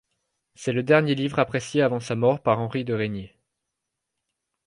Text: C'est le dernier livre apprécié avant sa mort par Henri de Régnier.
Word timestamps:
C'est 0.55 0.71
le 0.71 0.81
dernier 0.81 1.13
livre 1.13 1.37
apprécié 1.37 1.83
avant 1.83 1.99
sa 1.99 2.15
mort 2.15 2.41
par 2.41 2.57
Henri 2.59 2.83
de 2.83 2.95
Régnier. 2.95 3.37